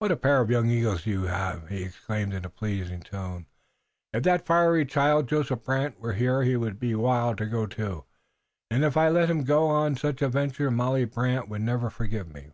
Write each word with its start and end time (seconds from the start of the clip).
"What 0.00 0.10
a 0.10 0.16
pair 0.16 0.40
of 0.40 0.50
young 0.50 0.68
eagles 0.70 1.06
we 1.06 1.12
have!" 1.24 1.68
he 1.68 1.84
exclaimed 1.84 2.34
in 2.34 2.44
a 2.44 2.50
pleased 2.50 3.04
tone. 3.06 3.46
"And 4.12 4.18
if 4.18 4.24
that 4.24 4.44
fiery 4.44 4.84
child, 4.84 5.28
Joseph 5.28 5.62
Brant, 5.62 6.00
were 6.00 6.14
here 6.14 6.42
he 6.42 6.56
would 6.56 6.80
be 6.80 6.96
wild 6.96 7.38
to 7.38 7.46
go 7.46 7.66
too! 7.66 8.04
And 8.72 8.82
if 8.82 8.96
I 8.96 9.08
let 9.08 9.30
him 9.30 9.44
go 9.44 9.68
on 9.68 9.94
such 9.94 10.20
a 10.20 10.28
venture 10.28 10.72
Molly 10.72 11.04
Brant 11.04 11.48
would 11.48 11.62
never 11.62 11.90
forgive 11.90 12.34
me. 12.34 12.50